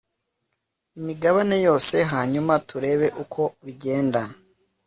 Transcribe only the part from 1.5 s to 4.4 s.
yose hanyuma turebe uko bigenda